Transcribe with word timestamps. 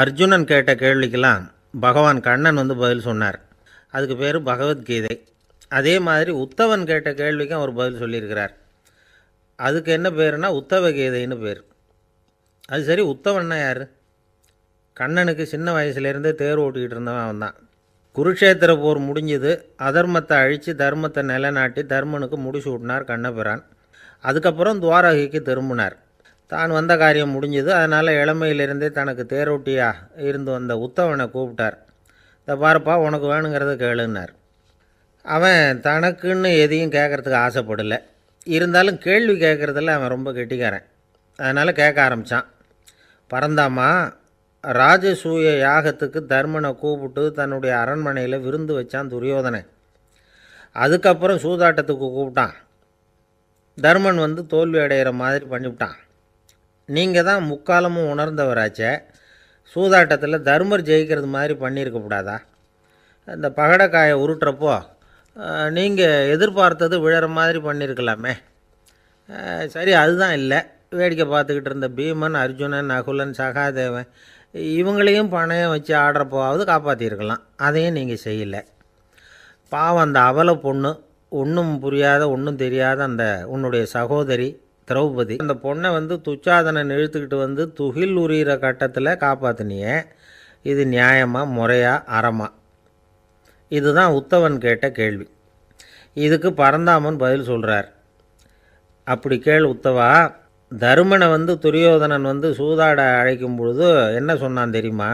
அர்ஜுனன் 0.00 0.48
கேட்ட 0.50 0.70
கேள்விக்கெல்லாம் 0.82 1.42
பகவான் 1.80 2.20
கண்ணன் 2.26 2.58
வந்து 2.60 2.74
பதில் 2.82 3.06
சொன்னார். 3.06 3.38
அதுக்கு 3.94 4.16
பேர் 4.16 4.38
பகவத்கீதை. 4.42 5.14
அதே 5.78 5.94
மாதிரி 6.08 6.32
உத்தவன் 6.44 6.84
கேட்ட 6.90 7.10
கேள்விக்கும் 7.20 7.60
அவர் 7.60 7.72
பதில் 7.78 8.00
சொல்லியிருக்கிறார். 8.02 8.52
அதுக்கு 9.66 9.90
என்ன 9.92 10.08
பேருனா 10.10 10.48
உத்தவ 10.60 10.90
கீதைன்னு 10.98 11.36
பேர். 11.44 11.60
அது 12.68 12.82
சரி 12.88 13.02
உத்தவன்னா 13.14 13.58
யார்? 13.60 13.82
கண்ணனுக்கு 14.96 15.44
சின்ன 15.46 15.74
வயசுலேருந்தே 15.76 16.32
தேர் 16.42 16.62
ஓட்டிக்கிட்டு 16.64 16.96
இருந்தவன் 16.96 17.26
அவன் 17.26 17.42
தான் 17.44 17.56
குருக்ஷேத்திர 18.16 18.72
போர் 18.82 19.00
முடிஞ்சது 19.00 19.50
அதர்மத்தை 19.88 20.36
அழித்து 20.44 20.72
தர்மத்தை 20.74 21.22
நிலைநாட்டி 21.32 21.82
தர்மனுக்கு 21.92 22.38
முடிச்சு 22.46 22.70
விட்டினார் 22.72 23.10
கண்ணபிரான். 23.10 23.62
அதுக்கப்புறம் 24.24 24.80
துவாரகைக்கு 24.82 25.40
திரும்பினார். 25.42 25.96
தான் 26.52 26.70
வந்த 26.76 26.92
காரியம் 27.02 27.34
முடிஞ்சது. 27.34 27.70
அதனால் 27.78 28.16
இளமையிலிருந்தே 28.20 28.88
தனக்கு 28.98 29.24
தேரோட்டியாக 29.32 30.26
இருந்து 30.28 30.50
வந்த 30.56 30.74
உத்தவனை 30.86 31.26
கூப்பிட்டார். 31.34 31.76
இந்த 32.40 32.54
பாருப்பா 32.62 32.94
உனக்கு 33.06 33.26
வேணுங்கிறத 33.32 33.72
கேளுன்னார். 33.84 34.32
அவன் 35.24 35.80
தனக்குன்னு 35.88 36.50
எதையும் 36.64 36.94
கேட்குறதுக்கு 36.96 37.38
ஆசைப்படலை. 37.46 37.98
இருந்தாலும் 38.56 38.98
கேள்வி 39.06 39.34
கேட்குறதில் 39.44 39.96
அவன் 39.96 40.14
ரொம்ப 40.14 40.28
கெட்டிக்காரன். 40.38 40.86
அதனால் 41.38 41.78
கேட்க 41.80 41.98
ஆரம்பித்தான் 42.06 42.48
பரந்தாமா 43.32 43.90
ராஜசூய 44.64 45.50
யாகத்துக்கு 45.66 46.20
தர்மனை 46.32 46.70
கூப்பிட்டு 46.82 47.22
தன்னுடைய 47.38 47.72
அரண்மனையில் 47.82 48.42
விருந்து 48.46 48.72
வச்சான் 48.78 49.12
துரியோதனை 49.12 49.60
அதுக்கப்புறம் 50.82 51.42
சூதாட்டத்துக்கு 51.44 52.06
கூப்பிட்டான். 52.16 52.54
தர்மன் 53.78 54.20
வந்து 54.26 54.42
தோல்வி 54.52 54.78
அடைகிற 54.84 55.10
மாதிரி 55.22 55.44
பண்ணிவிட்டான். 55.52 55.98
நீங்கள் 56.96 57.26
தான் 57.28 57.42
முக்காலமும் 57.50 58.10
உணர்ந்தவராச்சே. 58.12 58.92
சூதாட்டத்தில் 59.72 60.44
தர்மர் 60.48 60.88
ஜெயிக்கிறது 60.88 61.28
மாதிரி 61.36 61.54
பண்ணியிருக்கக்கூடாதா? 61.64 62.36
இந்த 63.28 63.48
பகடக்காயை 63.60 64.14
உருட்டுறப்போ 64.22 64.74
நீங்கள் 65.76 66.28
எதிர்பார்த்தது 66.34 66.96
விழற 67.04 67.26
மாதிரி 67.38 67.58
பண்ணியிருக்கலாமே. 67.66 68.32
சரி 69.74 69.92
அதுதான் 70.02 70.34
இல்லை. 70.40 70.58
வேடிக்கை 70.98 71.26
பார்த்துக்கிட்டு 71.32 71.70
இருந்த 71.70 71.88
பீமன் 71.98 72.36
அர்ஜுனன் 72.44 72.90
நகுலன் 72.92 73.34
சகாதேவன் 73.40 74.08
இவங்களையும் 74.78 75.30
பணையம் 75.34 75.72
வச்சு 75.74 75.92
ஆடுறப்போவாவது 76.04 76.62
காப்பாற்றிருக்கலாம் 76.70 77.42
அதையும் 77.66 77.96
நீங்கள் 77.98 78.24
செய்யலை. 78.24 78.60
பாவம் 79.72 80.04
அந்த 80.06 80.20
அவல 80.30 80.54
பொண்ணு 80.64 80.90
ஒன்றும் 81.40 81.72
புரியாத 81.84 82.22
ஒன்றும் 82.34 82.60
தெரியாத 82.64 82.98
அந்த 83.10 83.24
உன்னுடைய 83.54 83.82
சகோதரி 83.96 84.48
திரௌபதி 84.88 85.36
அந்த 85.36 85.54
பொண்ணை 85.62 85.92
வந்து 85.92 86.14
துச்சாதனன் 86.26 86.92
இழுத்துக்கிட்டு 86.96 87.36
வந்து 87.36 87.72
துகில் 87.78 88.16
உரிகிற 88.22 88.58
கட்டத்தில் 88.58 89.18
காப்பாற்றினியே 89.24 89.94
இது 90.62 90.84
நியாயமாக 90.84 91.52
முறையா 91.58 91.94
அறமா? 92.18 92.48
இதுதான் 93.68 94.12
உத்தவன் 94.12 94.58
கேட்ட 94.58 94.90
கேள்வி. 94.90 95.26
இதுக்கு 96.14 96.50
பரந்தாமன் 96.52 97.18
பதில் 97.18 97.44
சொல்கிறார் 97.44 97.88
அப்படி 99.04 99.38
கேள் 99.38 99.64
உத்தவா 99.64 100.10
தருமனை 100.72 101.30
வந்து 101.30 101.58
துரியோதனன் 101.58 102.22
வந்து 102.22 102.48
சூதாட 102.50 103.00
அழைக்கும் 103.20 103.56
பொழுது 103.56 104.14
என்ன 104.14 104.36
சொன்னான் 104.36 104.70
தெரியுமா? 104.70 105.10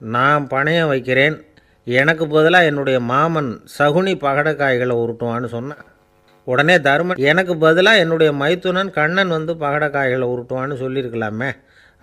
நான் 0.00 0.46
பணையம் 0.50 0.88
வைக்கிறேன் 0.88 1.36
எனக்கு 1.84 2.26
பதிலாக 2.26 2.64
என்னுடைய 2.64 3.00
மாமன் 3.00 3.50
சகுனி 3.78 4.14
பகடக்காய்களை 4.24 4.94
உருட்டுவான்னு 5.02 5.46
சொன்னான். 5.46 5.84
உடனே 6.50 6.74
தருமன் 6.86 7.22
எனக்கு 7.30 7.54
பதிலாக 7.64 8.02
என்னுடைய 8.04 8.30
மைத்துனன் 8.40 8.90
கண்ணன் 8.98 9.34
வந்து 9.36 9.52
பகடக்காய்களை 9.62 10.26
உருட்டுவான்னு 10.32 10.76
சொல்லியிருக்கலாமே 10.82 11.50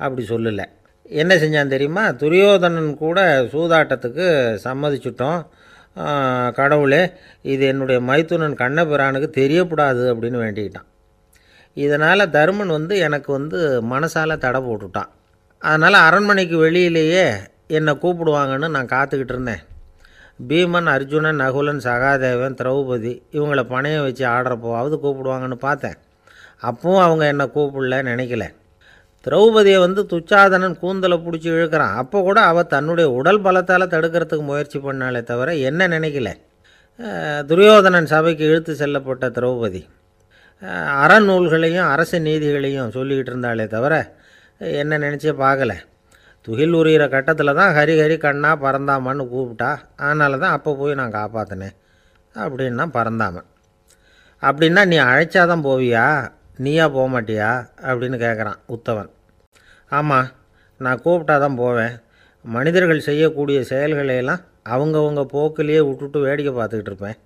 அப்படி 0.03 0.23
சொல்லலை. 0.31 0.65
என்ன 1.21 1.33
செஞ்சான் 1.41 1.73
தெரியுமா? 1.73 2.03
துரியோதனன் 2.21 2.89
கூட 3.03 3.19
சூதாட்டத்துக்கு 3.53 4.25
சம்மதிச்சிட்டோம். 4.65 5.41
கடவுளே 6.59 7.01
இது 7.53 7.63
என்னுடைய 7.71 7.99
மைத்துனன் 8.09 8.59
கண்ணபிரானுக்கு 8.61 9.29
தெரியக்கூடாது 9.39 10.03
அப்படின்னு 10.13 10.39
வேண்டிக்கிட்டான். 10.43 10.87
இதனால் 11.85 12.31
தருமன் 12.37 12.75
வந்து 12.77 12.95
எனக்கு 13.07 13.29
வந்து 13.37 13.59
மனசால் 13.91 14.41
தடை 14.45 14.61
போட்டுட்டான். 14.67 15.11
அதனால் 15.61 16.05
அரண்மனைக்கு 16.07 16.57
வெளியிலேயே 16.65 17.25
என்னை 17.77 17.93
கூப்பிடுவாங்கன்னு 18.03 18.69
நான் 18.75 18.93
காத்துக்கிட்டு 18.95 19.35
இருந்தேன். 19.35 19.61
பீமன் 20.39 20.89
அர்ஜுனன் 20.93 21.39
நகுலன் 21.41 21.81
சகாதேவன் 21.83 22.55
திரௌபதி 22.59 23.11
இவங்களை 23.31 23.63
பணையம் 23.73 24.03
வச்சு 24.03 24.25
ஆடுறப்போவாவது 24.25 24.95
கூப்பிடுவாங்கன்னு 25.03 25.57
பார்த்தேன். 25.67 25.97
அப்பவும் 26.69 27.03
அவங்க 27.05 27.25
என்னை 27.25 27.45
கூப்பிடல 27.55 27.99
நினைக்கல. 28.09 28.45
திரௌபதியை 29.25 29.79
வந்து 29.79 30.01
துச்சாதனன் 30.11 30.75
கூந்தலை 30.79 31.17
பிடிச்சி 31.17 31.49
இழுக்கிறான். 31.55 31.93
அப்போ 32.01 32.21
கூட 32.21 32.39
அவள் 32.41 32.67
தன்னுடைய 32.67 33.11
உடல் 33.11 33.41
பலத்தால் 33.41 33.93
தடுக்கிறதுக்கு 33.93 34.41
முயற்சி 34.41 34.79
பண்ணாலே 34.79 35.23
தவிர 35.23 35.55
என்ன 35.69 35.87
நினைக்கல. 35.87 36.31
துரியோதனன் 37.45 38.05
சபைக்கு 38.05 38.43
இழுத்து 38.49 38.73
செல்லப்பட்ட 38.73 39.27
திரௌபதி. 39.37 39.81
அறநூல்களையும் 41.03 41.89
அரசு 41.93 42.19
நீதிகளையும் 42.19 42.93
சொல்லிக்கிட்டு 42.97 43.33
இருந்தாலே 43.33 43.67
தவிர 43.67 43.93
என்ன 44.81 44.97
நினச்சே 44.97 45.31
பார்க்கல. 45.45 45.73
துகில் 46.45 46.77
உரிகிற 46.79 47.03
கட்டத்தில் 47.09 47.57
தான் 47.59 47.73
ஹரி 47.75 47.95
ஹரி 48.01 48.17
கண்ணா 48.17 48.51
பறந்தாமான்னு 48.65 49.25
கூப்பிட்டா 49.33 49.71
அதனால 49.95 50.37
தான் 50.37 50.55
அப்போ 50.57 50.71
போய் 50.75 50.99
நான் 51.01 51.17
காப்பாற்றினேன் 51.19 51.75
அப்படின்னா 52.35 52.85
பறந்தாமன் 52.97 53.49
அப்படின்னா 54.43 54.81
நீ 54.85 54.97
அழைச்சாதான் 55.09 55.65
போவியா? 55.67 56.05
நீயா 56.57 56.85
போக 56.95 57.05
மாட்டியா? 57.13 57.49
அப்படின்னு 57.87 58.17
கேட்குறான் 58.23 58.57
உத்தவன். 58.75 59.09
ஆமாம் 59.91 60.27
நான் 60.79 61.01
கூப்பிட்டா 61.05 61.35
தான் 61.39 61.55
போவேன். 61.55 61.93
மனிதர்கள் 62.45 63.05
செய்யக்கூடிய 63.07 63.59
செயல்களையெல்லாம் 63.71 64.41
அவங்கவுங்க 64.73 65.23
போக்கிலேயே 65.35 65.81
விட்டுட்டு 65.87 66.19
வேடிக்கை 66.19 66.53
பார்த்துக்கிட்டு 66.53 66.91
இருப்பேன். 66.91 67.17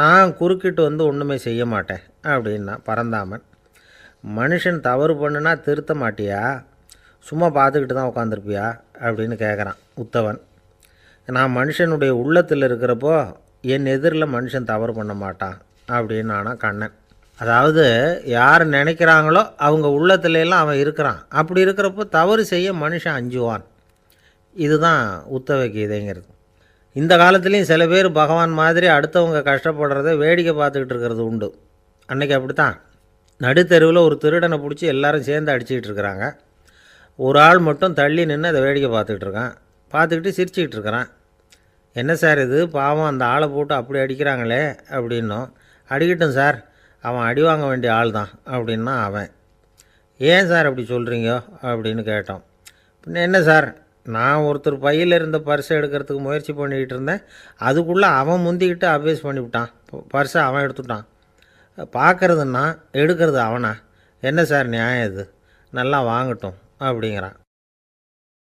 நான் 0.00 0.34
குறுக்கிட்டு 0.40 0.82
வந்து 0.82 1.02
ஒன்றுமே 1.10 1.36
செய்ய 1.46 1.62
மாட்டேன் 1.66 2.02
அப்படின்னா 2.34 2.74
பரந்தாமன். 2.88 3.44
மனுஷன் 4.38 4.80
தவறு 4.88 5.14
பண்ணுனா 5.22 5.52
திருத்த 5.60 5.94
மாட்டியா? 5.94 6.42
சும்மா 7.28 7.46
பார்த்துக்கிட்டு 7.58 7.96
தான் 7.98 8.10
உட்காந்துருப்பியா 8.12 8.66
அப்படின்னு 9.04 9.36
கேட்குறான் 9.44 9.78
உத்தவன். 10.02 10.40
நான் 11.28 11.56
மனுஷனுடைய 11.58 12.12
உள்ளத்தில் 12.22 12.66
இருக்கிறப்போ 12.68 13.14
என் 13.74 13.86
எதிரில் 13.94 14.32
மனுஷன் 14.36 14.70
தவறு 14.72 14.92
பண்ண 14.98 15.12
மாட்டான் 15.22 15.56
அப்படின்னு 15.96 16.32
ஆனால் 16.38 16.60
கண்ணன். 16.64 16.94
அதாவது 17.38 17.84
யார் 18.34 18.64
நினைக்கிறாங்களோ 18.74 19.42
அவங்க 19.66 19.86
உள்ளத்துல 19.98 20.42
எல்லாம் 20.44 20.62
அவன் 20.64 20.80
இருக்கிறான். 20.82 21.20
அப்படி 21.40 21.60
இருக்கிறப்போ 21.64 22.04
தவறு 22.18 22.42
செய்ய 22.52 22.68
மனுஷன் 22.84 23.16
அஞ்சுவான். 23.20 23.64
இதுதான் 24.56 25.04
உத்தவ 25.36 25.60
கீதைங்கிறது. 25.76 26.28
இந்த 26.96 27.12
காலத்துலேயும் 27.22 27.70
சில 27.70 27.82
பேர் 27.92 28.08
பகவான் 28.20 28.52
மாதிரி 28.60 28.86
அடுத்தவங்க 28.96 29.40
கஷ்டப்படுறத 29.50 30.10
வேடிக்கை 30.16 30.52
பார்த்துக்கிட்டு 30.60 30.94
இருக்கிறது 30.94 31.22
உண்டு. 31.30 31.48
அன்னைக்கு 32.08 32.36
அப்படித்தான். 32.38 32.76
நடுத்தருவில் 33.40 34.06
ஒரு 34.08 34.16
திருடனை 34.24 34.58
பிடிச்சி 34.64 34.86
எல்லாரும் 34.94 35.28
சேர்ந்து 35.28 35.52
அடிச்சுக்கிட்டு 35.54 35.88
இருக்கிறாங்க. 35.90 36.24
ஒரு 37.16 37.40
ஆள் 37.40 37.58
மட்டும் 37.58 37.92
தள்ளி 37.92 38.24
நின்று 38.26 38.48
அதை 38.48 38.60
வேடிக்கை 38.60 38.90
பார்த்துக்கிட்டு 38.90 39.26
இருக்கான். 39.26 39.52
பார்த்துக்கிட்டு 39.92 40.30
சிரிச்சுக்கிட்டு 40.38 40.76
இருக்கிறான். 40.76 41.08
என்ன 41.92 42.14
சார் 42.14 42.38
இது? 42.38 42.68
பாவம் 42.68 43.06
அந்த 43.06 43.24
ஆளை 43.24 43.48
போட்டு 43.48 43.74
அப்படி 43.74 43.98
அடிக்கிறாங்களே? 43.98 44.76
அப்படின்னோம். 44.96 45.48
அடிக்கட்டும் 45.88 46.36
சார். 46.38 46.58
அவன் 47.00 47.24
அடி 47.24 47.42
வாங்க 47.42 47.66
வேண்டிய 47.66 47.94
ஆள் 47.94 48.10
தான் 48.10 48.28
அப்படின்னா 48.46 49.02
அவன். 49.02 49.30
ஏன் 50.18 50.46
சார் 50.46 50.66
அப்படி 50.68 50.86
சொல்கிறீங்க 50.88 51.30
அப்படின்னு 51.62 52.02
கேட்டோம் 52.10 52.42
பின்ன 53.04 53.22
என்ன 53.22 53.42
சார்? 53.42 53.82
நான் 54.02 54.40
ஒருத்தர் 54.40 54.78
பையில் 54.78 55.12
இருந்த 55.12 55.38
பர்ஸை 55.38 55.74
எடுக்கிறதுக்கு 55.78 56.18
முயற்சி 56.18 56.52
பண்ணிக்கிட்டு 56.52 56.94
இருந்தேன். 56.94 57.22
அதுக்குள்ளே 57.58 58.06
அவன் 58.06 58.44
முந்திக்கிட்டு 58.46 58.86
அபேஸ் 58.96 59.24
பண்ணிவிட்டான் 59.26 59.70
பர்ஸை 60.14 60.38
அவன் 60.38 60.64
எடுத்துட்டான். 60.66 61.06
பார்க்குறதுன்னா 61.78 62.78
எடுக்கிறது 62.92 63.36
அவனா? 63.36 63.72
என்ன 64.20 64.44
சார் 64.44 64.66
நியாயம் 64.66 65.12
இது? 65.12 65.34
நல்லா 65.70 66.04
வாங்கட்டும். 66.04 66.58
அப்படிங்கிறான். 66.80 67.38